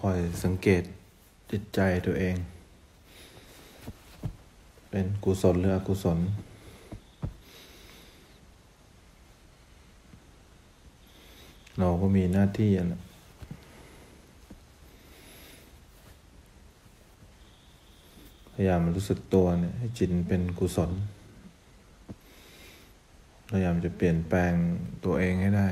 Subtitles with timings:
[0.00, 0.82] คอยสังเกต
[1.50, 2.36] จิตใจตัวเอง
[4.90, 6.18] เป็นกุศลหรืออกุศล
[11.78, 13.00] เราก็มีหน้าที่นะ
[18.52, 20.90] พยายามรู้สึกตัวเนี่ยให้จิตเป็นกุศล
[23.50, 24.52] พยายามจะเปลี่ยนแปลง
[25.04, 25.68] ตัวเองให้ได้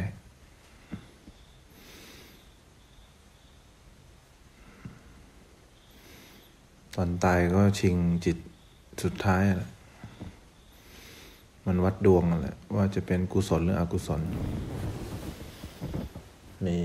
[6.99, 8.39] ตอนตายก็ชิงจิต
[9.03, 9.71] สุดท้ายแหละ
[11.67, 14.21] มันวัดดวงแหละว่าจะเป็นกุศลหรืออกุศล
[16.65, 16.79] มี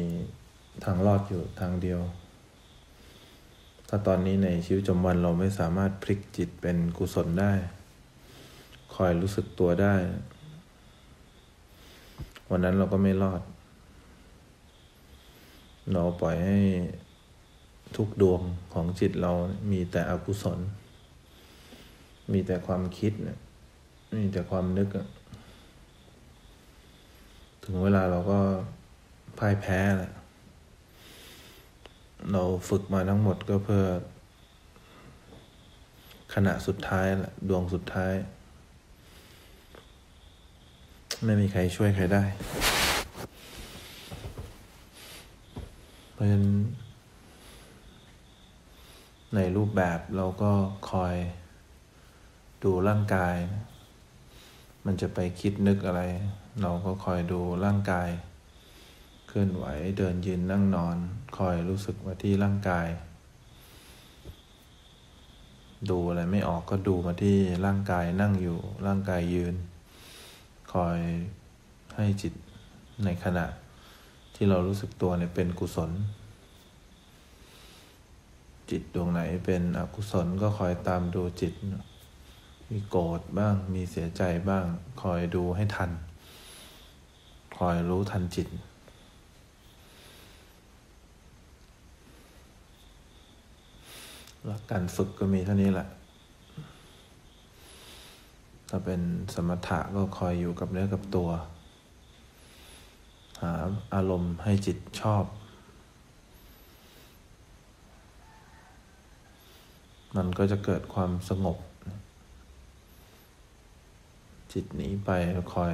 [0.83, 2.01] ทางรอดอยู่ทางเดียว
[3.87, 7.53] ถ้าตอนนี้ในชีวิตประจำวันเราไม่สามารถพลิกจิตเป็นกุศลได้
[8.95, 9.95] คอยรู้สึกตัวได้
[12.49, 13.41] วันนั้นเราก็ไม่รอด
[15.91, 16.59] เราปล่อยให้
[17.95, 18.41] ทุกดวง
[18.73, 19.31] ของจิตเรา
[19.71, 20.59] มีแต่อกุศล
[22.33, 23.39] มีแต่ความคิดเนี่ย
[24.21, 24.87] มีแต่ความนึก
[27.63, 28.39] ถึงเวลาเราก็
[29.37, 30.13] พ่ายแพ้แหละ
[32.31, 33.83] เราฝึกมาทั้งหมดก็เพื่อ
[36.33, 38.13] ขณะสุดท้ายแหละ ดวงสุดท้าย
[41.25, 42.23] ไม่มีใครช่วยใครได้
[46.13, 46.45] เพราะฉะนั้น
[49.35, 50.51] ในรูปแบบเราก็
[50.91, 51.15] คอย
[52.63, 53.35] ดูร่างกาย
[54.85, 56.01] มันจะไปคิดนึกอะไร
[56.61, 58.09] เราก็คอยดูร่างกาย
[59.27, 59.65] เคลื่อนไหว
[59.97, 60.97] เดินยืนนั่งนอน
[61.37, 62.87] คอยรู้สึกมาที่ร่างกาย
[65.89, 69.55] ดูอะไรไม่ออกก็ดูมาที่ร่างกายนั่งอยู่ร่างกายยืน
[70.73, 70.97] คอย
[71.95, 72.33] ให้จิต
[73.03, 73.45] ในขณะ
[74.35, 75.91] ที่เรารู้สึกตัวเนี่ยเป็นกุศล
[78.71, 81.53] จิตดวงไหนเป็นอกุศลก็คอยตามดูจิต
[82.69, 84.65] มีโกรธบ้าง มีเสียใจบ้าง
[85.01, 85.91] คอยดูให้ทัน
[87.57, 88.47] คอยรู้ทันจิต
[94.45, 95.87] หลักการฝึกก็มีเท่านี้แหละ
[98.69, 99.01] ถ้าเป็น
[99.33, 101.29] สมถะก็คอยอยู่กับเนื้อกับตัว
[103.41, 103.53] หา
[103.95, 105.23] อารมณ์ให้จิตชอบ
[110.15, 111.57] มันก็จะเกิดความสงบ
[114.53, 115.73] จิตหนีไปเราคอย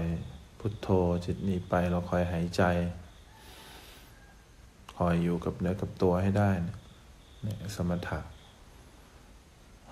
[0.60, 0.88] พุทโธ
[1.26, 2.64] จิตหนีไปเราคอยหายใจ
[4.98, 6.52] คอยอยู่กับเนื้อกับตัวให้ได้
[7.44, 8.20] เนี่ยสมถะ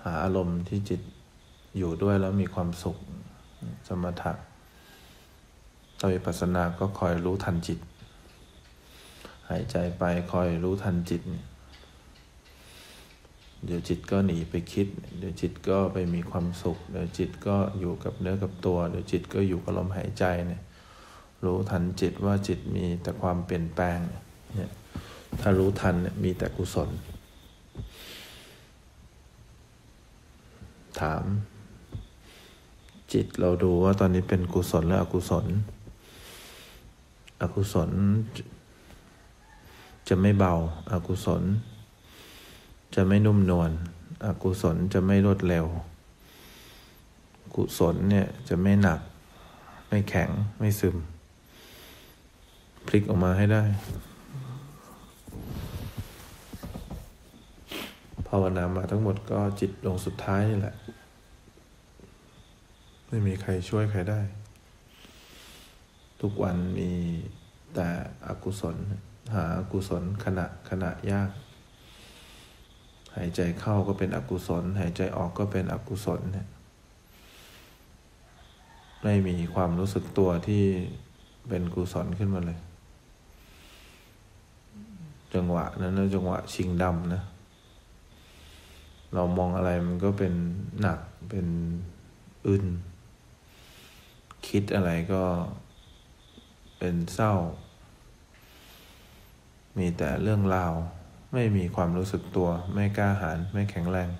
[0.02, 1.00] หาอารมณ์ที่จิต
[1.76, 2.96] อยู่ด้วยแล้วมีความสุข
[3.88, 4.32] สมถะ
[6.00, 7.78] ตวิปัสสนาก็คอยรู้ทันจิต
[9.48, 11.46] หายใจไปคอยรู้ทันจิตเนี่ย
[13.64, 14.86] เดี๋ยวจิตก็หนีไปคิด
[15.18, 20.62] เดี๋ยวจิตก็ไปมีความสุข เดี๋ยวจิตก็อยู่กับเนื้อกับตัว เดี๋ยวจิตก็อยู่กับลมหายใจเนี่ย
[21.44, 23.98] รู้ทันจิตว่าจิตมีแต่ความเปลี่ยนแปลง
[24.56, 24.70] เนี่ย
[25.40, 26.88] ถ้ารู้ทันเนี่ยมีแต่กุศล
[31.00, 31.24] ถาม
[33.12, 35.46] จิตเราดูว่าตอนนี้เป็นกุศลหรืออกุศล
[37.40, 37.90] อกุศล
[40.08, 40.52] จะไม่เบา
[40.90, 41.42] อากุศล
[42.94, 43.70] จะไม่นุ่มนวล
[44.24, 45.66] อกุศลจะไม่รวดเร็ว
[47.54, 49.00] กุศลเนี่ยจะไม่หนัก
[49.88, 50.96] ไม่แข็งไม่ซึม
[52.86, 53.62] พลิกออกมาให้ได้
[58.28, 60.74] ภาวนามาทั้งหมดก็จิตดวงสุดท้ายนี่แหละ
[63.08, 64.20] ไม่มีใครช่วยใครได้
[66.20, 66.90] ทุกวันมี
[67.74, 67.88] แต่
[68.26, 68.76] อกุศล
[69.34, 71.30] หาอกุศลขณะขณะยาก
[73.16, 76.46] หายใจเข้าก็เป็นอกุศล หายใจออกก็เป็นอกุศลเนี่ย
[79.02, 80.64] ไม่มีความรู้สึกตัวที่
[81.48, 82.58] เป็นกุศลขึ้นมาเลย
[85.34, 87.22] จังหวะนั้นนะจังหวะชิงดำนะ
[89.14, 90.34] เรามองอะไรมันก็เป็น
[90.80, 91.46] หนักเป็น
[92.46, 92.66] อึน
[94.48, 95.22] คิดอะไรก็
[96.78, 97.34] เป็นเศร้า
[99.78, 100.72] มีแต่เรื่องราว
[101.38, 104.10] ไม่มีความรู้สึกตัว ไม่กล้าหาญไม่แข็งแรง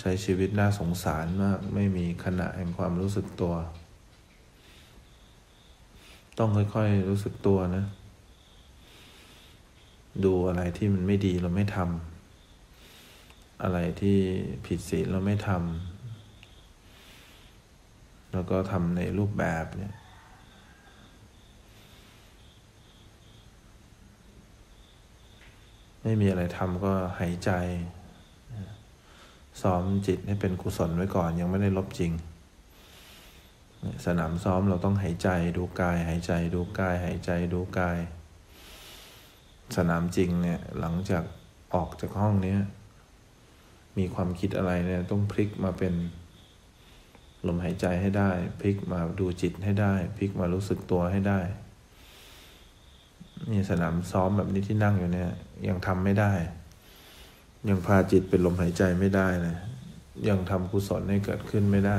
[0.00, 3.54] ใช้ชีวิตน่าสงสารมาก ไม่มีขณะแห่งความรู้สึกตัว
[6.38, 7.84] ต้องค่อยๆรู้สึกตัวนะ
[10.24, 14.16] ดูอะไรที่มันไม่ดีเราไม่ทำอะไรที่
[14.66, 19.94] ผิดศีลเราไม่ทำแล้วก็ทำในรูปแบบเนี่ย
[26.08, 27.50] ไม่มีอะไรทำก็หายใจ
[29.62, 32.12] ซ้อมจิตให้เป็นกุศลไว้ก่อนยังไม่ได้ลบจริง
[34.06, 37.98] สนามซ้อมเราต้องหายใจดูกาย หายใจดูกาย หายใจดูกาย
[39.76, 41.24] สนามจริงเนี่ยหลังจาก
[41.74, 42.56] ออกจากห้องนี้
[43.98, 45.94] มีความคิดอะไรเนี่ยต้องพลิกมาเป็น
[47.46, 48.30] ลมหายใจให้ได้
[48.60, 51.40] พลิกมาดูจิตให้ได้ พลิกมารู้สึกตัวให้ได้
[53.50, 55.30] นี่สนามซ้อมแบบนี้ที่นั่งอยู่เนี่ย
[55.68, 56.32] ยังทำไม่ได้
[57.68, 59.56] ยังพาจิตเป็นลมหายใจไม่ได้เลย
[60.28, 61.98] ยังทำกุศลให้เกิดขึ้นไม่ได้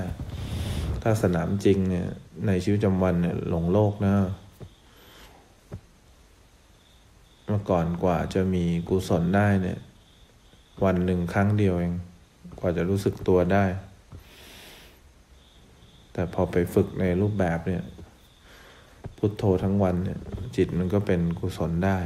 [1.02, 2.08] ถ้าสนามจริงเนี่ย
[2.48, 4.16] ในชีวิตประจำวันเนี่ยหลงโลกนะ
[7.46, 9.80] เมื่อก่อนกว่าจะมีกุศลได้เนี่ย
[10.84, 11.96] วันหนึ่งครั้งเดียวเอง
[12.60, 13.66] กว่าจะรู้สึกตัวได้
[16.14, 17.84] แต่พอไปฝึกในรูปแบบเนี่ย
[19.18, 20.20] พุทโธทั้งวันเนี่ย
[20.56, 21.98] จิตมันก็เป็นกุศลได้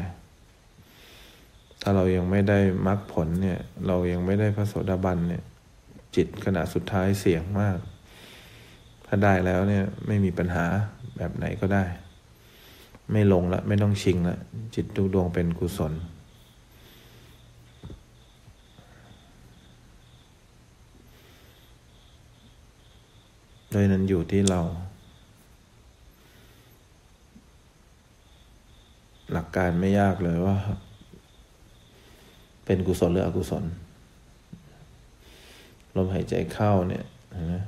[1.81, 5.43] ถ้าเรายังไม่ได้มรรคผลเนี่ย เรายังไม่ได้พระโสดาบันเนี่ย
[6.15, 7.77] จิตขณะสุดท้ายเสี่ยงมาก
[9.05, 10.65] ถ้าได้แล้วเนี่ยไม่มีปัญหา
[11.17, 11.85] แบบไหนก็ได้
[13.11, 14.37] ไม่ลงละไม่ต้องชิงละ
[14.75, 15.93] จิตทุกดวงเป็นกุศล
[23.71, 24.61] โดยนั้นอยู่ที่เรา
[29.41, 30.57] ลักการไม่ยากเลยว่า
[32.65, 33.63] เป็นกุศลหรืออกุศล
[35.95, 37.05] ลมหายใจเข้าเนี่ย
[37.51, 37.63] นะ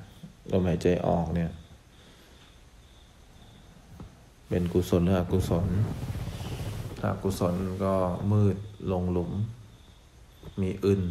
[0.52, 1.52] ลมหายใจออกเนี่ย
[4.50, 5.68] เป็นกุศลหรืออกุศล
[7.00, 7.94] ถ้ากุศลก็
[8.32, 8.58] มืด
[8.92, 9.32] ลงหลุม
[10.62, 11.02] มีอึน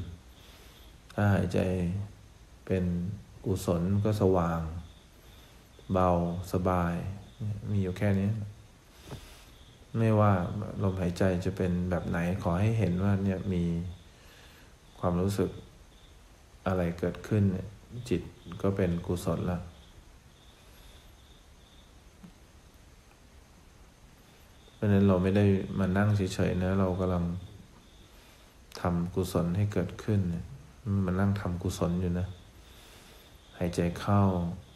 [1.14, 1.58] ถ้าหายใจ
[2.66, 2.84] เป็น
[3.44, 4.60] กุศลก็สว่าง
[5.92, 6.08] เบา
[6.52, 6.94] สบาย
[7.70, 8.30] มีอยู่แค่นี้
[9.98, 10.32] ไม่ว่า
[10.82, 13.64] ลมหายใจจะเป็นแบบไหนขอให้เห็นว่าเนี่ยมี
[14.98, 15.50] ความรู้สึก
[16.66, 17.42] อะไรเกิดขึ้น
[18.08, 18.22] จิต
[18.62, 19.58] ก็เป็นกุศลละ
[24.74, 25.44] เพราะนั้นเราไม่ได้
[25.78, 27.24] มานั่งเฉยๆนะ เรากำลัง
[28.80, 30.20] ทำกุศลให้เกิดขึ้น
[31.04, 32.26] มันนั่งทำกุศลอยู่นะ
[33.58, 34.20] หายใจเข้า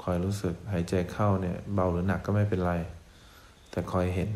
[0.02, 2.72] คอยรู้สึก หายใจเข้าเนี่ย เบาหรือหนักก็ไม่เป็นไร
[3.76, 4.30] แต่คอยเห็น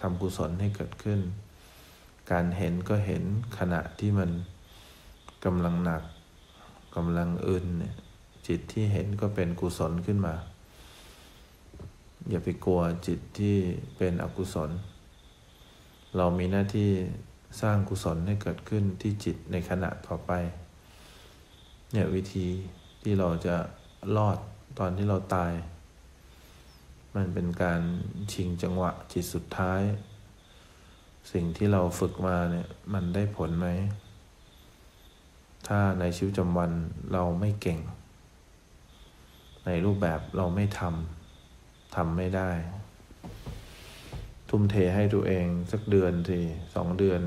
[0.00, 1.20] ทำกุศลให้เกิดขึ้น
[2.30, 3.22] การเห็นก็เห็น
[3.58, 4.30] ขณะที่มัน
[5.44, 6.02] กำลังหนัก
[6.96, 7.94] กำลังอื่นเนี่ย
[8.48, 10.34] จิตที่เห็นก็เป็นกุศลขึ้นมา
[12.30, 13.56] อย่าไปกลัวจิตที่
[13.96, 14.70] เป็นอกุศล
[16.16, 16.90] เรามีหน้าที่
[17.60, 20.32] สร้างกุศลให้เกิดขึ้นที่จิตในขณะต่อไป
[21.92, 22.46] เนี่ยวิธี
[23.02, 23.56] ที่เราจะ
[24.16, 24.38] รอด
[24.78, 25.52] ตอนที่เราตาย
[27.16, 27.82] มันเป็นการ
[28.32, 29.82] ชิงจังหวะจิตสุดท้าย
[31.32, 33.66] สิ่งที่เราฝึกมาเนี่ยมันได้ผลไหม
[35.68, 36.70] ถ้าในชีวิตประจำวัน
[37.12, 37.80] เราไม่เก่ง
[39.66, 42.50] ในรูปแบบเราไม่ทำทำไม่ได้
[44.48, 46.40] ทุ่มเทให้ตัวเองสักเดือนที
[46.74, 47.20] สองเดือน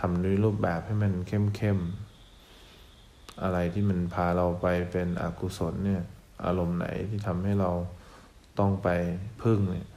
[0.00, 1.78] ทำด้วยรูปแบบให้มันเข้มเข้ม
[3.42, 6.02] อะไรที่มันพาเราไปเป็นอกุศลเนี่ย
[6.44, 7.70] อารมณ์ไหนที่ทำให้เรา
[8.58, 8.88] ต้องไป
[9.42, 9.88] พึ่งเนี่ย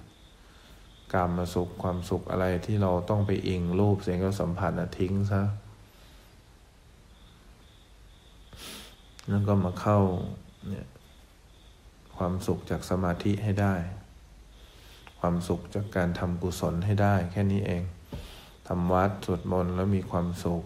[1.14, 5.42] กามมาสุขความสุขอะไรที่เราต้องไปอิงรูปเสียงก็สัมผัสนะทิ้งซะ
[9.30, 10.00] แล้วก็มาเข้า
[10.70, 10.88] เนี่ย
[12.18, 13.76] ความสุขจากสมาธิให้ได้
[15.20, 17.84] ความสุขจากการทำกุศลให้ได้ แค่นี้เอง
[18.68, 20.64] ทำวัดสวดมนต์แล้วมีความสุข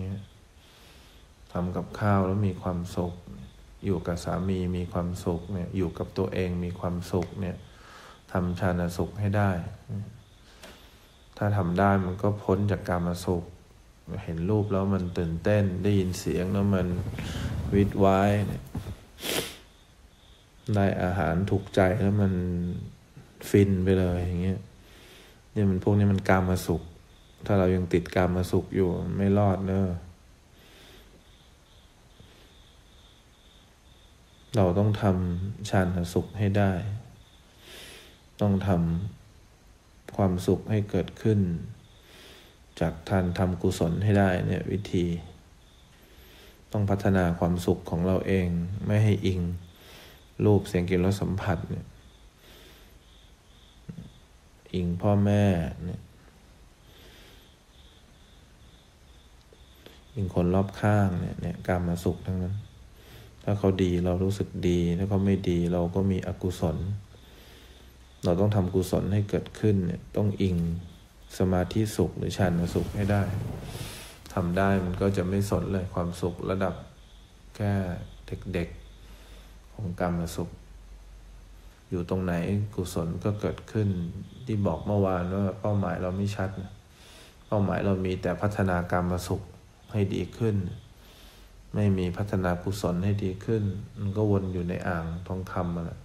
[0.00, 0.22] เงี้ย
[1.52, 3.12] ทำกับข้าวแล้วมีความสุข
[3.86, 7.56] อยู่กับสามีมีความสุขเนี่ยอยู่กับตัวเองมีความสุขเนี่ย
[8.32, 9.50] ทำชาณสุขให้ได้
[11.36, 13.44] ถ้าทำได้มันก็พ้นจากการมาสุข
[14.24, 16.86] เห็นรูปแล้วมันตื่นเต้น ได้ยินเสียงแล้วมัน
[17.74, 18.62] วิตไว้เนี่ย
[20.74, 22.32] ได้อาหารถูกใจแล้วมัน
[23.50, 24.60] ฟินไปเลยอย่างเงี้ย
[25.52, 26.82] เนี่ยมันพวกนี้มันกามาสุข
[27.46, 29.84] ถ้าเรายังติดกามาสุขอยู่ไม่รอดเนอะ
[34.56, 36.72] เราต้องทำฌานสุขให้ได้
[38.40, 41.40] ต้องทำความสุขให้เกิดขึ้น
[42.80, 45.06] จากทานทำกุศลให้ได้เนี่ยวิธี
[46.72, 48.46] ต้องพัฒนาความสุขของเราเอง
[48.86, 49.40] ไม่ให้อิง
[50.44, 51.86] รูปเสียงกลิ่นรสสัมผัสเนี่ย
[54.74, 55.44] อิงพ่อแม่
[55.84, 56.00] เนี่ย
[60.14, 62.54] อิงคนรอบข้างเนี่ยเนี่ยการมาสุขทั้งนั้น
[63.48, 66.76] ถ้าเขาดีเรารู้สึกดี ถ้าเขาไม่ดีเราก็มีอกุศล
[68.24, 70.56] เราต้องทำกุศลให้เกิดขึ้นเนี่ยต้องอิง
[71.38, 73.22] สมาธิสุขหรือฌานสุขให้ได้
[74.34, 76.74] ทำได้มันก็จะไม่สนเลยความสุขระดับ
[77.56, 77.72] แค่
[78.52, 80.50] เด็กๆของกรรมสุข
[81.90, 82.34] อยู่ตรงไหน
[82.76, 83.88] กุศลก็เกิดขึ้น
[84.46, 86.50] ที่บอกเมื่อวานว่าเป้าหมายเราไม่ชัด
[87.46, 89.42] เป้าหมายเรามีแต่พัฒนากรรมสุข
[89.92, 90.56] ให้ดีขึ้น
[91.76, 93.62] ไม่มีพัฒนากุศลให้ดีขึ้น
[93.98, 95.98] มันก็วนอยู่ในอ่างทองคำมาแหละ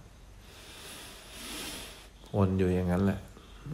[2.36, 3.20] วนอยู่อย่างนั้นแหละ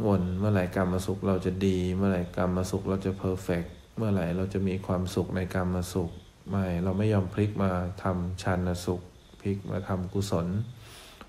[0.07, 3.64] วนเมื่อไหร่กรรมสุขเราจะดี เมื่อไหร่กรรมสุขเราจะเพอร์เฟก
[3.97, 6.11] เมื่อไหร่เราจะมีความสุขในกรรมสุข
[6.50, 7.71] ไม่เราไม่ยอมพลิกมา
[8.02, 9.00] ทำชันสุข
[9.40, 10.47] พลิกมาทำกุศล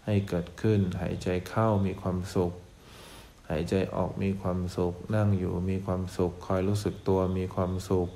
[0.06, 2.52] ให้เกิดขึ้น หายใจเข้ามีความสุข
[3.50, 8.10] หายใจออกมีความสุข นั่งอยู่มีความสุข คอยรู้สึกตัวมีความสุข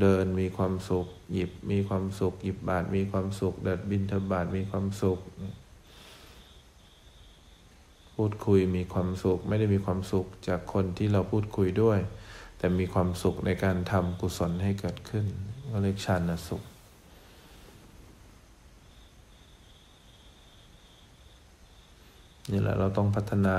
[0.00, 5.18] เดินมีความสุข หยิบมีความสุข หยิบบาทมีความสุข เดินบินทบาทมีความสุข
[8.14, 11.98] พูดคุยมีความสุข ไม่ได้มีความสุขจากคนที่เราพูดคุยด้วย
[12.58, 15.24] แต่มีความสุขในการทำกุศลให้เกิดขึ้น
[15.70, 16.62] ก็เรียกฌานสุข
[22.50, 23.56] นี่แหละเราต้องพัฒนา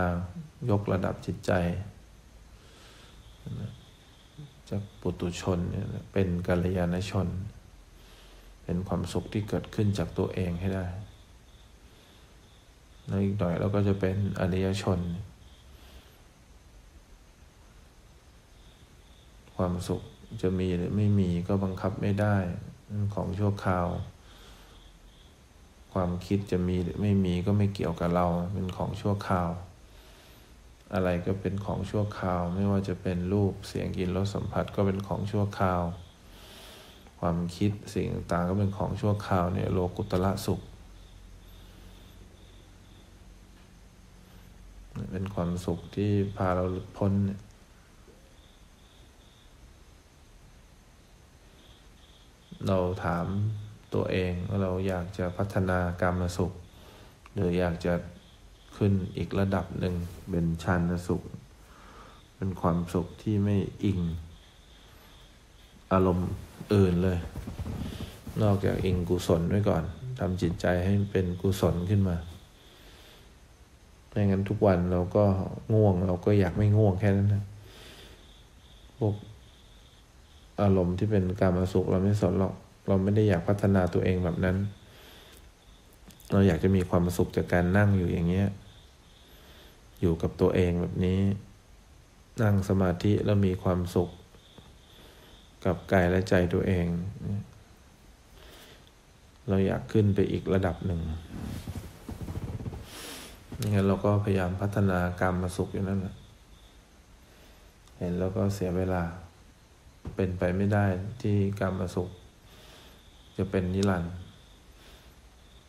[0.70, 1.52] ยกระดับจิตใจ
[4.70, 7.28] จากปุตุชนเนี่ยเป็นกัลยาณชน
[8.64, 10.88] เป็นความสุขที่เกิดขึ้นจากตัวเองให้ได้
[13.08, 15.00] แล้วอีกหน่อยเราก็จะเป็นอริยชน
[19.56, 20.02] ความสุข
[20.42, 22.36] จะมีหรือไม่มีก็บังคับไม่ได้
[23.16, 23.88] ของชั่วคราว
[25.94, 29.50] ความคิดจะมีหรือไม่มีก็ไม่เกี่ยวกับเราเป็นของชั่วคราว
[30.94, 35.82] อะไรก็เป็นของชั่วคราว ไม่ว่าจะเป็นรูปเสียงกลิ่นรสสัมผัสก็เป็นของชั่วคราว
[37.20, 40.62] ความคิดสิ่งต่างก็เป็นของชั่วคราวเนี่ยโลกุตละสุข
[45.12, 47.40] เป็นความสุขที่พาเราหลุดพ้นเนี่ย
[52.68, 53.26] เราถาม
[53.94, 56.52] ตัวเองว่าเราอยากจะพัฒนากรรมสุข
[57.34, 57.94] หรืออยากจะ
[58.78, 59.96] ขึ้นอีกระดับหนึ่ง
[60.30, 61.24] เป็นชันสุข
[62.36, 64.00] เป็นความสุขที่ไม่อิง
[65.92, 66.30] อารมณ์
[66.74, 67.20] อื่นเลย
[68.42, 69.84] นอกจากอิงกุศลไว้ก่อน
[70.20, 72.18] ทำจิตใจให้เป็นกุศลขึ้นมา
[74.10, 75.26] ไม่งั้นทุกวันเราก็
[75.74, 77.44] ง่วงเราก็อยากไม่ง่วงแค่นั้นนะ
[78.98, 79.16] พวก
[80.62, 82.54] อารมณ์ที่เป็นการมาสุขเราไม่สนหรอก
[82.88, 84.58] เราไม่ได้อยากพัฒนาตัวเองแบบนั้น
[86.32, 88.48] เราอยากจะมีความสุขจากการนั่งอยู่อย่างเงี้ย
[90.04, 91.20] อยู่กับตัวเองแบบนี้
[92.42, 94.10] นั่งสมาธิแล้วมีความสุข
[95.66, 96.88] กับกายและใจตัวเอง
[99.50, 101.00] เราอยากขึ้นไปอีกระดับหนึ่ง
[103.74, 106.16] งั้นเราก็พยายามพัฒนากรรมมาสุขอยู่นั่นแหละ
[107.98, 109.04] เห็นแล้วก็เสียเวลา
[110.16, 110.86] เป็นไปไม่ได้
[111.22, 112.10] ที่กรรมมาสุข
[113.38, 114.14] จะเป็นนิรันดร์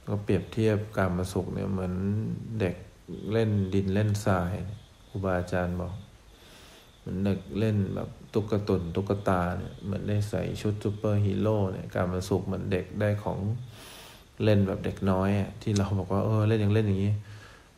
[0.07, 1.95] ก็เปรียบเทียบกรรมมาสุขเนี่ยเหมือน
[2.61, 2.77] เด็ก
[3.33, 4.53] เล่นดินเล่นทราย
[5.09, 5.95] ครูบาอาจารย์บอก
[6.99, 13.39] เหมือนเด็กเล่นแบบตุ๊กตุนตุ๊กตาเนี่ยเหมือนได้ใส่ชุดซูเปอร์ฮีโร่เนี่ยการมาสุขเหมือนเด็กได้ของ
[14.45, 17.15] เล่นแบบเด็กน้อยอะที่เราบอกว่าเออเล่นอย่างเล่นอย่างนี้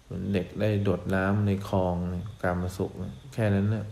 [0.05, 1.95] เหมือนเด็กได้โดดน้ำในคลอง
[2.43, 2.91] การมาสุข
[3.35, 3.87] แค่นั้นเนี่ย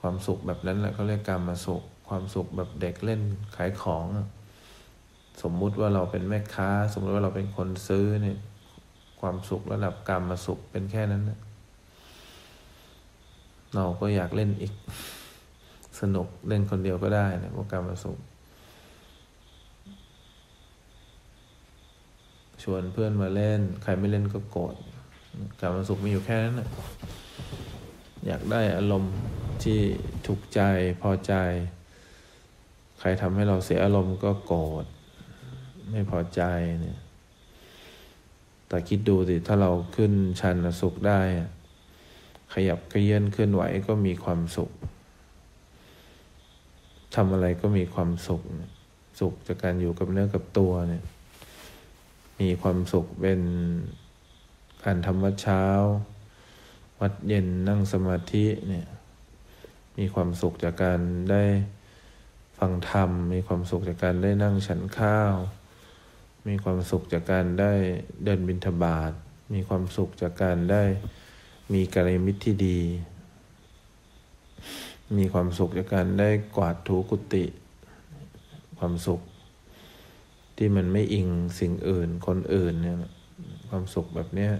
[0.00, 3.20] ความสุขแบบนั้นแหละเขาเรียกการมาสุข ความสุขแบบเด็กเล่น
[3.56, 4.04] ขายของ
[5.42, 8.36] สมมุติว่าเราเป็นแม่ค้า สมมติว่าเราเป็นคนซื้อเนี่ย
[9.20, 11.38] ความสุขระดับการมาสุขเป็นแค่นั้นนะ
[13.74, 14.72] เราก็อยากเล่นอีก
[16.00, 18.18] สนุกเล่นคนเดียวก็ได้นะพวกการมาสุข
[22.62, 24.74] ชวนเพื่อนมาเล่น ใครไม่เล่นก็โกรธ
[25.60, 26.68] การมาสุขมีอยู่แค่นั้นนะ
[28.26, 29.14] อยากได้อารมณ์
[29.64, 29.80] ที่
[30.26, 30.60] ถูกใจ
[31.02, 31.34] พอใจ
[33.00, 34.84] ใครทำให้เราเสียอารมณ์ก็โกรธ
[35.90, 36.42] ไม่พอใจ
[36.80, 36.98] เนี่ย
[38.72, 41.20] แต่คิดดูสิถ้าเราขึ้นชันสุขได้
[42.54, 44.70] ขยับขยื่นเคลื่อนไหวก็มีความสุข
[47.14, 48.42] ทำอะไรก็มีความสุข
[49.20, 51.04] สุขจากการอยู่กับเนื้อกับตัวเนี่ย
[52.40, 53.40] มีความสุขเป็น
[54.84, 55.64] การทำวัดเช้า
[57.00, 58.86] วัดเย็นนั่งสมาธิเนี่ย
[59.98, 61.00] มีความสุขจากการ
[61.30, 61.44] ได้
[62.58, 65.34] ฟังธรรม มีความสุขจากการได้นั่งฉันข้าว
[66.48, 67.72] มีความสุขจากการได้
[68.24, 69.12] เดินบิณฑบาต
[69.54, 70.84] มีความสุขจากการได้
[71.72, 72.80] มีกัลยาณมิตรที่ดี
[75.18, 77.44] มีความสุขจากการได้กวาดถูกุติ
[78.78, 79.20] ความสุข
[80.56, 81.28] ที่มันไม่อิง
[81.58, 82.96] สิ่งอื่นคนอื่นเนี่ย
[83.68, 84.52] ความสุขแบบเนี้ย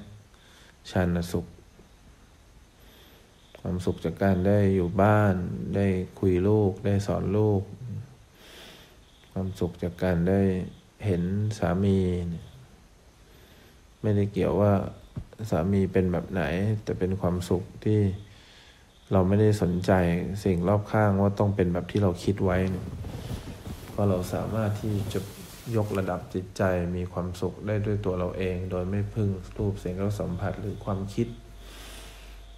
[0.91, 1.47] ชานสุข
[3.61, 5.35] ความสุขจากการได้อยู่บ้าน
[5.77, 5.87] ได้
[6.19, 7.63] คุยลูก ได้สอนลูก
[9.33, 10.41] ความสุขจากการได้
[11.05, 11.23] เห็น
[11.59, 11.99] สามี
[14.03, 14.73] ไม่ได้เกี่ยวว่า
[15.51, 16.43] สามีเป็นแบบไหน
[16.85, 18.01] แต่เป็นความสุขที่
[19.13, 19.93] เราไม่ได้สนใจ
[20.45, 22.59] สิ่งรอบข้างว่าต้องเป็นแบบที่เราคิดไว้
[23.91, 25.21] เพราะเราสามารถที่จะ
[25.77, 26.63] ยกระดับจิตใจ
[26.97, 31.29] มีความสุขได้ด้วยตัวเราเอง โดยไม่พึ่งรูปเสียงรสสัมผัสหรือความคิด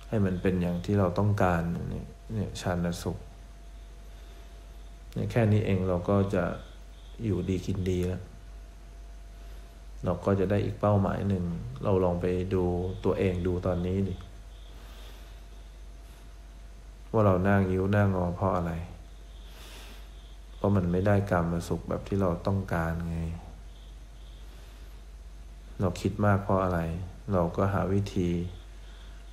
[0.08, 3.18] ให้มันเป็นอย่างที่เราต้องการเนี่ยเนี่ยชาณสุข
[5.14, 6.44] เนี่ยแค่นี้เองเราก็จะ
[7.25, 8.22] อยู่ดีกินดีแล้ว
[10.04, 11.44] เราก็จะได้อีกเป้าหมายหนึ่ง
[11.85, 12.64] เราลองไปดู
[13.04, 14.14] ตัวเองดูตอนนี้ดิ
[17.12, 18.73] ว่าเรานั่งยิ้วนั่งงอเพราะอะไร
[20.56, 23.18] เพราะมันไม่ได้กรรมมาสุขแบบที่เราต้องการไง
[25.80, 26.80] เราคิดมากเพราะอะไร
[27.32, 28.28] เราก็หาวิธี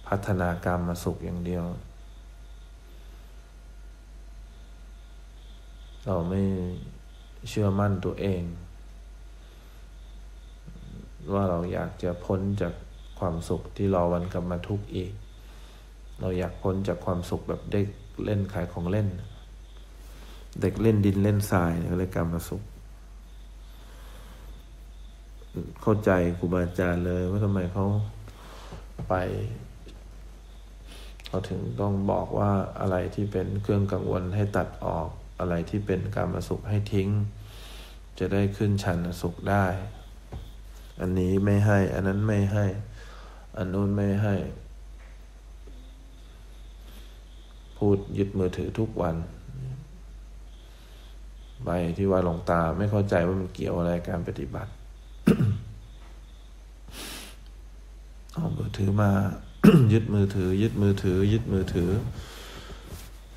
[0.07, 1.65] พัฒนากรรมมาสุขอย่างเดียว
[6.05, 6.41] เราไม่
[7.49, 8.41] เชื่อมั่นตัวเอง
[11.33, 12.73] ว่าเราอยากจะพ้นจาก
[13.19, 15.11] ความสุขที่รอวันกลับมาทุกข์อีก
[16.19, 17.87] เราอยากพ้นจากความสุขแบบเด็ก
[18.23, 19.07] เล่นขายของเล่น
[20.61, 22.63] เด็กเล่นดินเล่นทรายก็เลยกรรมสุข
[25.81, 27.85] เข้าใจครูบาอาจารย์เลยว่าทำไมเขา
[29.09, 29.15] ไป
[31.27, 35.09] เขาถึงต้องบอกว่าอะไรที่เป็นเครื่องกังวลให้ตัดออก
[35.39, 37.09] อะไรที่เป็นกรรมาสุขให้ทิ้ง
[38.19, 39.65] จะได้ขึ้นชันสุขได้
[40.99, 42.65] อันนี้ไม่ให้ อันนั้นไม่ให้
[43.57, 44.35] อันนู้นไม่ให้
[47.77, 49.15] พูดยึดมือถือทุกวัน
[51.65, 54.71] ไปที่ว่าหลวงตาไม่เข้าใจว่ามันเกี่ยวอะไรการปฏิบัติ
[58.33, 59.11] เอามือถือมา
[59.93, 61.89] ยึดมือถือ ยึดมือถือ ยึดมือถือ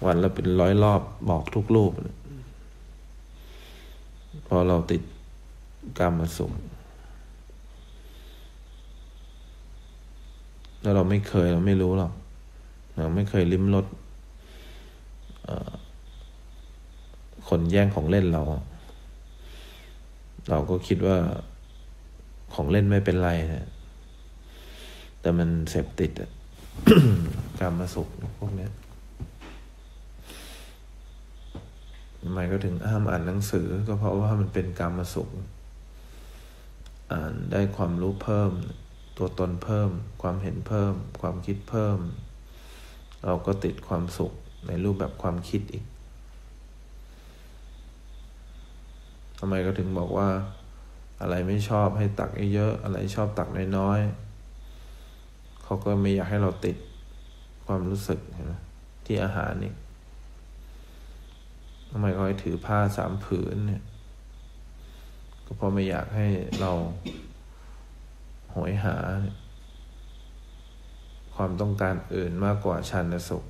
[0.05, 1.92] วันละเป็นร้อยรอบบอกทุกรูป
[4.46, 5.03] พอเราติด
[5.98, 6.53] กรรมมาสุข
[10.83, 12.12] แล้วเราไม่เคยเราไม่รู้หรอก
[12.99, 13.87] เราไม่เคยลิ้มรส
[17.49, 18.42] คนแย่งของเล่นเรา
[20.51, 21.16] เราก็คิดว่า
[22.55, 23.68] ของเล่นไม่เป็นไรนะ
[25.21, 26.31] แต่มันเสพติดอะ
[27.61, 28.68] การมาสุขพวกนี้
[32.21, 35.29] ทำไมก็ถึงห้ามอ่านหนังสือ ก็เพราะว่ามันเป็นการมาสุข
[37.12, 38.51] อ่านได้ความรู้เพิ่ม
[39.25, 39.91] ตัวตนเพิ่ม
[40.23, 41.99] ความเห็นเพิ่ม ความคิดเพิ่ม
[43.25, 44.33] เราก็ติดความสุข
[44.67, 45.85] ในรูปแบบความคิดอีก
[49.39, 50.29] ทำไมก็ถึงบอกว่า
[51.21, 56.77] อะไรไม่ชอบให้ตักเยอะอะไรชอบตักน้อยๆเขาก็ไม่อยากให้เราติด
[57.67, 58.21] ความรู้สึก
[59.05, 59.73] ที่อาหารนี่
[61.91, 63.83] ทำไมเขาให้ถือผ้าสามผืนเนี่ย
[65.45, 66.27] ก็เพราะไม่อยากให้
[66.61, 66.73] เรา
[68.55, 68.97] หอยหา
[71.35, 73.45] ความต้องการอื่นมากกว่าชันสุข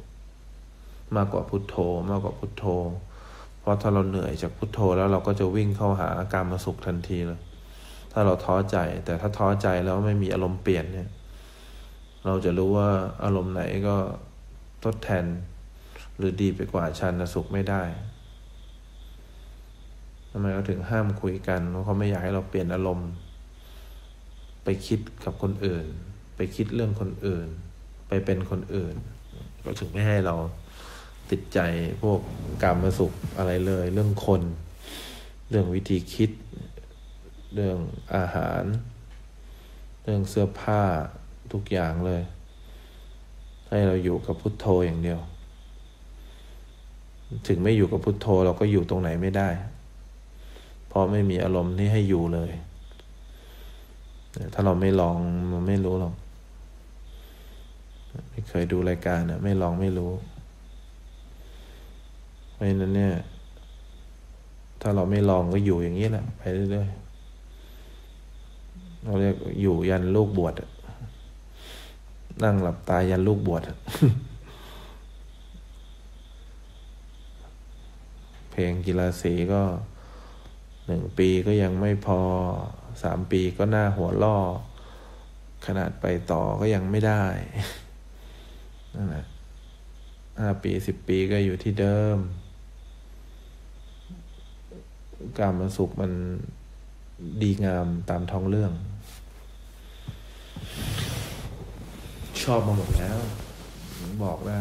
[1.17, 1.77] มากกว่าพุทโธ
[2.11, 2.65] มากกว่าพุทโธ
[3.59, 7.41] เพราะถ้าเราเหนื่อยจากพุทโธแล้วเราก็จะวิ่งเข้าหาอาการมาสุขทันทีเลย
[8.13, 11.09] ถ้าเราท้อใจ แต่ถ้าท้อใจแล้วไม่มีอารมณ์เปลี่ยนเนี่ย
[12.27, 12.89] เราจะรู้ว่า
[13.25, 13.97] อารมณ์ไหนก็
[14.85, 15.25] ทดแทน
[16.17, 17.83] หรือดีไปกว่าชันสุขไม่ได้
[20.31, 23.09] ทำไมเขาถึงห้ามคุยกันเพราะเขาไม่อยากให้เราเปลี่ยนอารมณ์
[24.65, 25.87] ไปคิดกับคนอื่น
[26.37, 27.47] ไปคิดเรื่องคนอื่น
[28.09, 28.95] ไปเป็นคนอื่น
[29.65, 30.35] ก็ถึงไม่ให้เรา
[31.31, 31.59] ติดใจ
[32.03, 32.21] พวก
[32.63, 34.43] กรรมสุขอะไรเลย เรื่องคน
[35.51, 36.31] เรื่องวิธีคิด
[37.55, 37.79] เรื่อง
[38.15, 38.63] อาหาร
[40.05, 40.83] เรื่องเสื้อผ้า
[41.53, 42.23] ทุกอย่างเลย
[43.69, 45.21] ให้เราอยู่กับพุทโธอย่างเดียว
[47.49, 49.49] ถึงไม่อยู่กับพุทโธเราก็อยู่ตรงไหนไม่ได้
[50.89, 52.53] เพราะไม่มีอารมณ์ที่ให้อยู่เลย
[54.55, 55.17] ถ้าเราไม่ลอง
[55.53, 56.15] มันไม่รู้หรอก
[58.31, 60.13] ไม่เคยดูรายการนะไม่ลองไม่รู้
[62.53, 63.15] เพราะฉะนั้นเนี่ย
[64.81, 70.55] ถ้าเราไม่ลองก็อยู่อย่างนี้แหละ ไปเรื่อยๆเราเรียกอยู่ยันลูกบวช
[72.43, 73.63] นั่งหลับตายันลูกบวช
[78.51, 79.63] เพลงกีฬาสีก็
[80.87, 82.21] หนึ่งปีก็ยังไม่พอ
[83.03, 84.39] สามปีก็หน้าหัวล่อ
[85.67, 87.25] ขนาดไปต่อก็ยังไม่ได้
[88.95, 89.25] นั่นแหละ
[90.41, 92.19] ห้าปีสิบปีก็อยู่ที่เดิม
[95.39, 96.13] การมันสุขมัน
[97.43, 98.73] ดีงามตามท้องเรื่อง
[102.43, 103.19] ชอบมาหมดแล้ว
[104.25, 104.61] บอกได้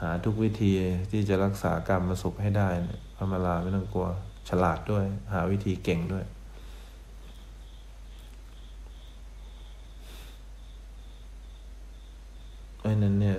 [0.00, 0.72] หาทุกวิธี
[1.10, 2.68] ที่จะรักษากรรมมาสุขให้ได้
[3.16, 4.08] พระมาลาไม่ต้องกลัว
[4.50, 6.24] ฉลาดด้วย หาวิธีเก่งด้วย
[12.76, 13.38] เพราะนั้นเนี่ย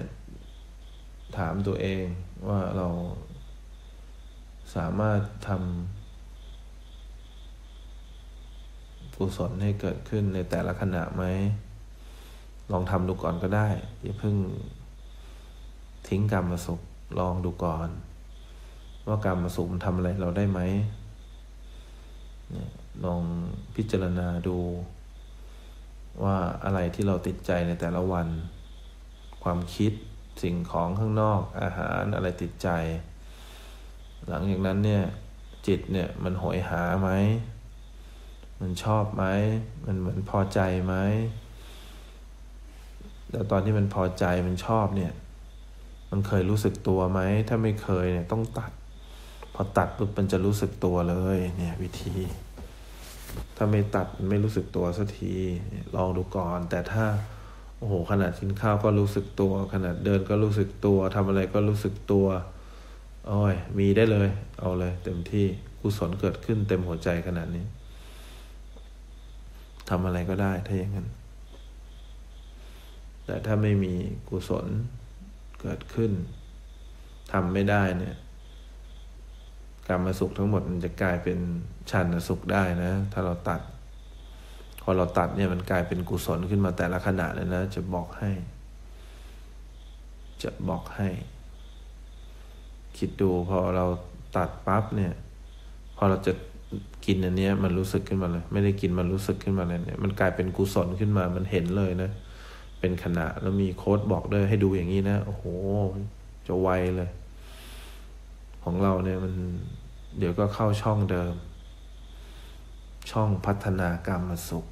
[1.37, 2.05] ถามตัวเอง
[2.47, 2.87] ว่าเรา
[4.75, 5.59] สามารถทำ
[9.23, 11.23] กุศลให้เกิดขึ้นในแต่ละขณะไหม
[12.71, 13.67] ลองทำดูก่อนก็ได้
[14.01, 14.35] อย่าเพิ่ง
[16.07, 16.79] ทิ้งกรรมมาสุข
[17.19, 17.89] ลองดูก่อน
[19.07, 20.59] ว่ากรรมมาสุขมันทำอะไรเราได้ไหม
[23.05, 23.21] ลอง
[23.75, 24.57] พิจารณาดู
[26.23, 28.27] ว่าอะไรที่เราติดใจในแต่ละวัน
[29.43, 29.93] ความคิด
[30.43, 32.69] สิ่งของข้างนอกอาหารอะไรติดใจ
[34.27, 35.03] หลังจากนั้นเนี่ย
[35.67, 37.09] จิตเนี่ยมันหอยหาไหม
[38.61, 39.23] มันชอบไหม
[39.85, 40.95] มันเหมือนพอใจไหม
[43.31, 45.13] แล้วตอนที่มันพอใจมันชอบเนี่ย
[46.11, 48.71] มันเคยรู้สึกตัวไหม ถ้าไม่เคยเนี่ยต้องตัด
[49.61, 52.15] อตัดปุ๊บมันจะรู้สึกตัวเลยเนี่ยวิธี
[53.55, 55.33] ถ้าไม่ตัดไม่รู้สึกตัวสักที
[55.95, 57.05] ลองดูก่อน แต่ถ้า
[57.77, 62.27] โอ้โหขนาดกินข้าวก็รู้สึกตัว ขนาดเดินก็รู้สึกตัวทำอะไรก็รู้สึกตัว
[63.27, 65.45] โอ้ยมีได้เลย เอาเลย เต็มที่
[65.81, 67.65] กุศลเกิดขึ้นเต็มหัวใจขนาดนี้
[69.89, 71.07] ทำอะไรก็ได้ถ้าอย่างนั้น
[73.25, 73.93] แต่ถ้าไม่มี
[74.29, 74.67] กุศล
[75.61, 76.11] เกิดขึ้น
[77.31, 78.15] ทำไม่ได้เนี่ย
[79.91, 81.37] กรรมสุขทั้งหมดมันจะกลายเป็น
[81.91, 83.61] ชันสุขได้นะ ถ้าเราตัด
[84.81, 88.31] พอเราตัดเนี่ยมันกลายเป็นกุศลขึ้นมาแต่ละขณะเลยนะ จะบอกให้
[90.43, 91.09] จะบอกให้
[92.97, 93.85] คิดดูพอเรา
[94.37, 95.13] ตัดปั๊บเนี่ย
[95.97, 96.33] พอเราจะ
[97.05, 102.11] กินอันเนี้ย มันรู้สึกขึ้นมาเลย ไม่ได้กินมันรู้สึกขึ้นมาเลยเนี่ยมันกลายเป็นกุศลขึ้นมามันเห็นเลยนะ
[102.79, 105.43] เป็นขณะแล้วมีโค้ดบอกด้วยให้ดูอย่างนี้นะ โอ้โห
[106.47, 107.09] จะไวเลย
[108.63, 109.33] ของเราเนี่ยมัน
[110.17, 111.33] เดี๋ยวก็เข้าช่องเดิม
[113.11, 114.65] ช่องพัฒนากรรมสุข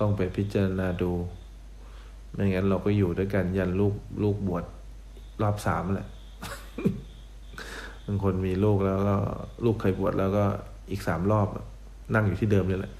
[0.00, 1.12] ต้องไปพิจารณาดู
[2.32, 4.64] ไม่งั้นเราก็อยู่ด้วยกันยันลูกลูกบวช
[5.42, 6.08] รอบสามแหละ
[8.06, 9.16] บางคนมีลูกแล้วก็
[9.64, 10.44] ลูกเคยบวชแล้วก็
[10.90, 11.48] อีกสามรอบ
[12.14, 12.92] นั่งอยู่ที่เดิมเลยแหละ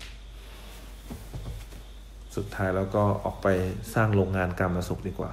[2.37, 3.47] สุดท้ายแล้วก็ออกไป
[3.95, 5.31] สร้างโรงงานกรรมสุขดีกว่า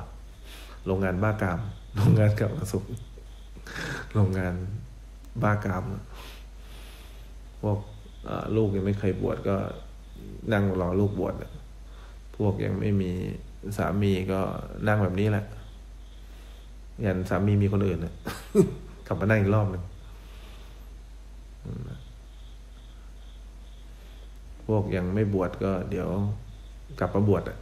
[0.85, 1.59] โรงงานบ้ากรรม
[1.95, 2.83] โรงงานกรรมมาสุข
[4.13, 4.53] โรงงาน
[5.43, 5.85] บ้ากรรม
[7.61, 7.79] พวก
[8.55, 9.55] ลูกยังไม่เคยบวชก็
[10.53, 11.33] นั่งรอลูกบวช
[12.37, 13.11] พวกยังไม่มี
[13.77, 14.39] สามีก็
[14.87, 15.45] นั่งแบบนี้แหละ
[17.05, 18.13] ยันสามีมีคนอื่นนะ
[19.07, 19.83] กลับมานั่งอีกรอบหนึ่ง
[24.67, 26.07] พวกยังไม่บวชก็เดี๋ยว
[26.99, 27.57] กลับมาบวชอะ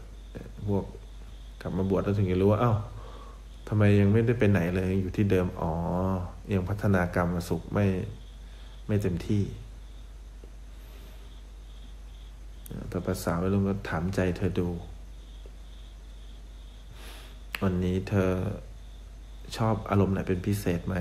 [0.70, 0.84] พวก
[1.62, 2.74] กลับมาบวชแล้วถึงจะรู้ว่า เอ้า
[3.68, 5.74] ทำไมยังไม่ได้ไปไหนเลยอยู่ที่เดิมอ๋อ
[6.54, 7.86] ยังพัฒนากรรมสุขไม่
[8.88, 9.44] ไม่เต็มที่
[12.90, 14.70] แต่ภาษาวัยรุ่นก็ถามใจเธอดู
[17.64, 18.32] วันนี้เธอ
[19.58, 20.96] ชอบอารมณ์ไหนเป็นพิเศษไหม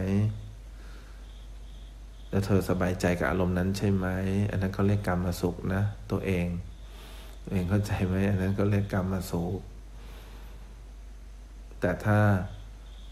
[2.31, 4.07] แล้วเธอสบายใจกับอารมณ์นั้นใช่ไหม
[4.51, 6.47] อันนั้นเขาเรียกกรรมมาสุขนะ ตัวเอง
[7.45, 9.61] ตัวเองเข้าใจไหม อันนั้นก็เรียกกรรมมาสุข
[11.83, 12.21] แต่ถ้า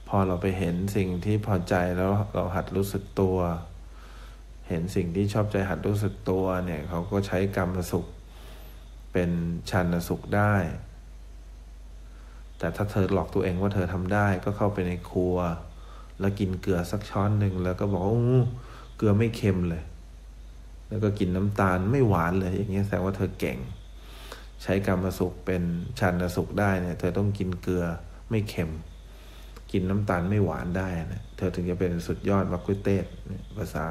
[0.09, 3.39] พอเราไปเห็นสิ่งที่พอใจแล้วเราหัดรู้สึกตัว
[4.69, 8.07] เห็นสิ่งที่ชอบใจหัดรู้สึกตัวเนี่ยเขาก็ใช้กรรมสุข
[9.13, 9.31] เป็น
[9.71, 10.55] ชันสุขได้
[12.59, 15.37] แต่ถ้าเธอหลอกตัวเองว่าเธอทำได้ก็เข้าไปในครัว
[16.21, 18.15] แล้วกินเกลือสักช้อนหนึ่งแล้วก็บอกว่า
[18.97, 19.83] เกลือไม่เค็มเลย
[20.89, 23.59] แล้วก็กินน้ำตาลไม่หวานเลย อย่างเงี้ยแสดงว่าเธอเก่ง
[24.63, 25.63] ใช้กรรมสุขเป็น
[25.99, 27.85] ชันสุขได้เนี่ย เธอต้องกินเกลือ
[28.31, 28.71] ไม่เค็ม
[29.73, 33.07] กินน้ำตาลไม่หวานได้นะเธอถึงจะเป็นสุดยอดมักกุเตส
[33.57, 33.87] ภาษา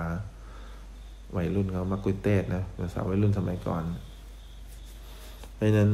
[1.35, 3.83] วัยรุ่นเขามักกุเตสนะภาษาวัยรุ่นสมัยก่อน
[5.55, 5.89] เพราะนั้น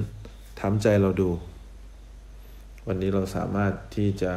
[0.62, 1.30] ทำใจเราดู
[2.88, 4.34] วันนี้เราสามารถที่จะ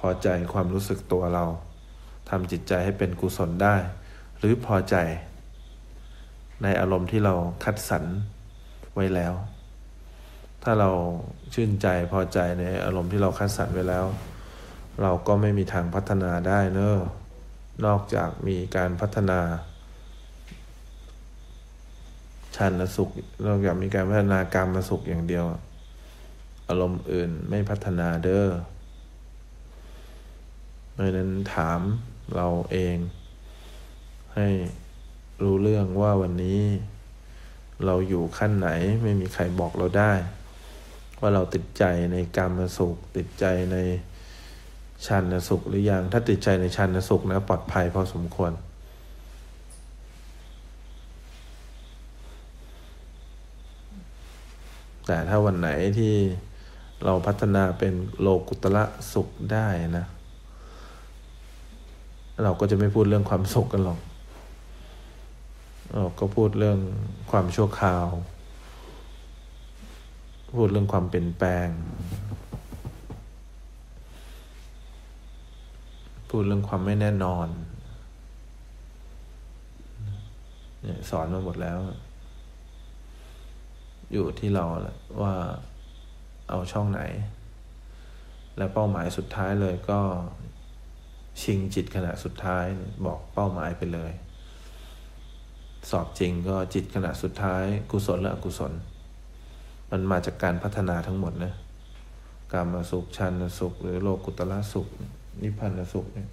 [0.00, 1.44] พอใจความรู้สึกตัวเรา
[2.30, 3.76] ทำจิตใจให้เป็นกุศลได้
[4.38, 4.96] หรือพอใจ
[6.62, 8.04] ในอารมณ์ที่เราคัดสรร
[8.94, 9.34] ไว้แล้ว
[10.62, 10.90] ถ้าเรา
[11.54, 14.06] ชื่นใจพอใจในอารมณ์ที่เราคัดสรรไว้แล้ว
[15.02, 16.96] เราก็ไม่มีทางพัฒนาได้เนอะ
[17.84, 19.40] นอกจากมีการพัฒนา
[22.56, 23.08] ชันสุข
[23.46, 25.44] นอกจากมีการพัฒนากรรมมาสุขอย่างเดียว
[26.68, 28.48] อารมณ์อื่นไม่พัฒนาเด้อ
[30.92, 31.80] เพราะนั้นถาม
[32.36, 32.96] เราเอง
[34.34, 34.48] ให้
[35.42, 36.62] รู้เรื่องว่าวันนี้
[37.86, 38.68] เราอยู่ขั้นไหน
[39.02, 40.12] ไม่มีใครบอกเราได้
[41.22, 43.76] ว่าเราติดใจในกรรมสุข ติดใจใน
[45.06, 48.52] ชันสุขหรือยัง ถ้าติดใจในชันสุขนะปลอดภัยพอสมควร
[55.06, 56.14] แต่ถ้าวันไหนที่
[57.04, 59.66] เราพัฒนาเป็นโลกุตละสุขได้
[59.98, 60.06] นะ
[62.42, 64.00] เราก็จะไม่พูดเรื่องความสุขกันหรอก
[65.94, 66.78] เราก็พูดเรื่อง
[67.30, 68.06] ความชั่วคราว
[70.56, 71.68] พูดเรื่องความเปลี่ยนแปลง
[76.28, 77.48] พูดเรื่องความไม่แน่นอน
[80.82, 81.78] เนี่ยสอนมาหมดแล้ว
[84.12, 85.34] อยู่ที่เราละว่า
[86.48, 87.00] เอาช่องไหน
[88.56, 90.00] และเป้าหมายสุดท้ายเลยก็
[91.42, 92.64] ชิงจิตขณะสุดท้าย
[93.06, 94.12] บอกเป้าหมายไปเลย
[95.90, 98.72] สอบจริงก็จิตขณะสุดท้าย กุศลและอกุศล
[99.94, 101.52] มันมาจากการพัฒนาทั้งหมดนะ
[102.52, 104.88] การมาสุขชันสุข หรือโลกุตละสุข
[105.42, 106.28] นิพพานสุขเนี่ย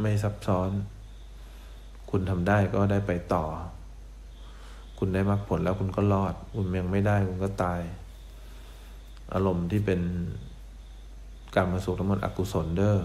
[0.00, 0.70] ไม่ซับซ้อน
[2.10, 3.44] คุณทำได้ก็ได้ไปต่อ
[4.98, 7.80] คุณได้มรรคผลแล้วคุณก็รอด คุณยังไม่ได้คุณก็ตาย
[9.34, 10.00] อารมณ์ที่เป็น
[11.56, 12.98] กรรมาสุขทั้งหมดอกุศลเด้อ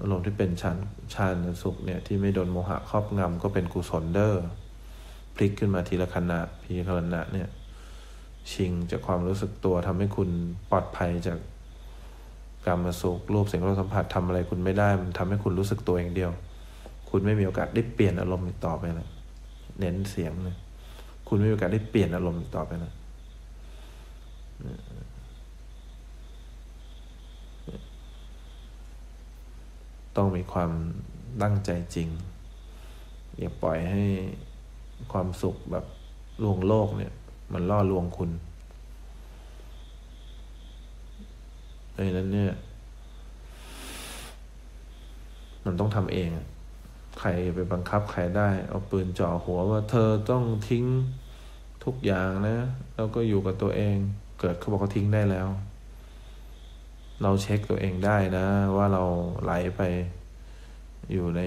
[0.00, 0.76] อารมณ์ที่เป็นชัน
[1.14, 4.36] ชานสุขเนี่ยที่ไม่โดนโมหะครอบงำก็เป็นกุศลเด้อ
[5.36, 7.48] พลิกขึ้นมาทีละขณะพีขณะเนี่ย
[8.52, 10.30] ชิงจากความรู้สึกตัวทำให้คุณ
[10.70, 11.38] ปลอดภัยจาก
[12.66, 16.30] กรรมสุขรูปเสียงรสสัมผัสทำอะไรคุณไม่ได้ มันทำให้คุณรู้สึกตัวเองเดียว
[17.10, 19.08] คุณไม่มีโอกาสได้เปลี่ยนอารมณ์อีกต่อไปเลย
[19.78, 20.56] เน้นเสียงเลย
[21.28, 22.92] คุณไม่มีโอกาสได้เปลี่ยนอารมณ์ต่อไปนะ
[30.16, 30.70] ต้องมีความ
[31.42, 32.08] ตั้งใจจริง
[33.38, 34.04] อย่าปล่อยให้
[35.12, 35.84] ความสุขแบบ
[36.42, 37.12] ลวงโลกเนี่ย
[37.52, 38.30] มันล่อลวงคุณ
[41.96, 42.54] ดังนั้นเนี่ย
[45.64, 46.28] มันต้องทำเอง
[47.18, 50.84] ใครไปบังคับใครได้ เอาปืนจ่อหัวว่าเธอต้องทิ้ง
[51.84, 52.56] ทุกอย่างนะ
[52.94, 53.96] แล้วก็อยู่กับตัวเอง
[54.40, 55.48] เกิดเขาบอกเขาทิ้งได้แล้ว
[57.22, 59.02] เราเช็คตัวเองได้นะ ว่าเรา
[59.42, 59.82] ไหลไป
[61.12, 61.42] อยู่ใน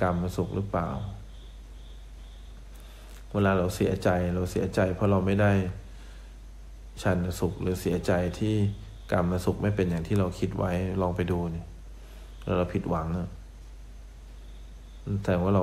[0.00, 0.88] กรรมสุขหรือเปล่า
[3.36, 5.52] เวลาเราเสียใจเราเสียใจ เพราะเราไม่ได้
[7.02, 8.54] ชันสุขหรือเสียใจที่
[9.12, 10.72] กรรมสุขไม่เป็นอย่างที่เราคิดไว้
[11.02, 11.64] ลองไปดูเนี่
[12.44, 13.28] แล้วเราผิดหวังอะ
[15.24, 15.62] แต่ว่าเรา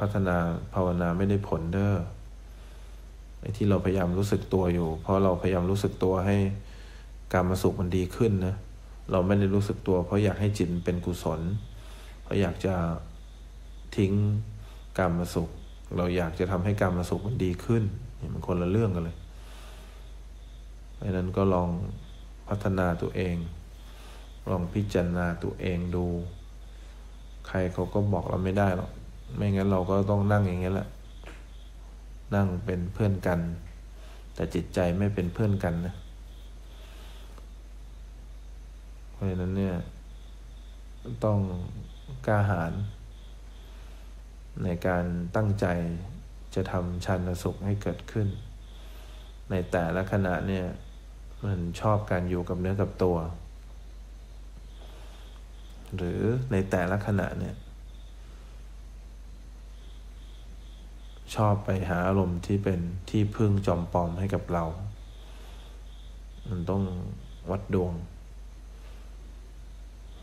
[0.00, 0.36] พัฒนา
[0.74, 1.96] ภาวนาไม่ได้ผลเด้อ
[3.40, 6.36] ไอ้ที่เราพยายามรู้สึกตัวอยู่ เพราะเราพยายามรู้สึกตัวให้
[7.32, 8.54] การมาสุขมันดีขึ้นนะ
[9.10, 11.40] เราไม่ได้รู้สึกตัว เพราะอยากให้จิตเป็นกุศล
[12.22, 12.74] เพราะอยากจะ
[13.96, 14.12] ทิ้ง
[14.98, 15.50] การมาสุข
[15.96, 17.82] เราอยากจะทำให้การมาสุขมันดีขึ้น
[18.32, 19.16] มันคนละเรื่องกันเลย
[20.94, 21.68] เพราะนั้นก็ลอง
[22.48, 23.36] พัฒนาตัวเอง
[24.50, 26.04] ลองพิจารณาตัวเองดู
[27.48, 28.90] ใครเขาก็บอกเราไม่ได้หรอก
[29.36, 30.88] ไม่งั้นเราก็ต้องนั่งอย่างนี้แหละ
[32.34, 33.40] นั่งเป็นเพื่อนกัน
[34.34, 35.94] แต่จิตใจไม่เป็นเพื่อนกันนะ
[39.12, 39.74] เพราะฉะนั้นเนี่ย
[41.24, 41.38] ต้อง
[42.26, 42.72] กล้าหาญ
[44.64, 45.04] ในการ
[45.36, 45.66] ตั้งใจ
[46.54, 48.28] จะทำชันสุขให้เกิดขึ้น
[49.50, 50.66] ในแต่ละขณะเนี่ย
[51.44, 53.16] มันชอบการอยู่กับเนื้อกับตัว
[55.96, 56.20] หรือ
[56.52, 57.54] ในแต่ละขณะเนี่ย
[61.34, 64.64] ชอบไปหาอารมณ์ที่เป็นที่พึ่งจอมปลอมให้กับเรา
[66.48, 66.82] มันต้อง
[67.50, 67.92] วัดดวง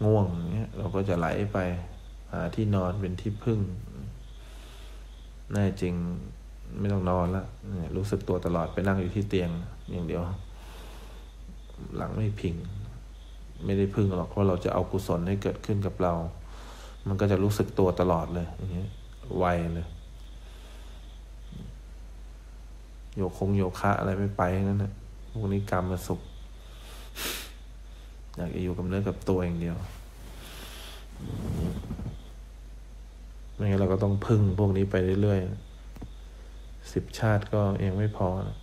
[0.03, 1.57] ง่วงเงี้ยเราก็จะไหลไป
[2.31, 3.59] หาที่นอนเป็นที่พึ่ง
[5.51, 5.93] แน่จริง
[6.79, 7.43] ไม่ต้องนอนละ
[7.95, 9.49] รู้สึกตัวตลอดไปนั่งอยู่ที่เตียง
[9.91, 10.21] อย่างเดียว
[11.97, 12.55] หลังไม่พิง
[13.65, 16.13] ไม่ได้พึ่งหรอกเพราะเราจะเอากุศลให้เกิดขึ้นกับเรา
[17.07, 18.89] มันก็จะรู้สึกตัวตลอดเลยอย่างเงี้ย
[19.37, 19.87] ไวเลย
[23.15, 24.91] โยคงโยคะอะไรไม่ไปนั่นนะ
[25.31, 26.21] พวกนี้กรรมมาสุข
[28.37, 29.77] อยากจะอยู่กับเนื้อกับตัวอย่างเดียว
[33.57, 38.57] ไม่งั้นเราก็ต้องพึ่งพวกนี้ไปเรื่อยๆสิบชาติก็ยังไม่พอนะ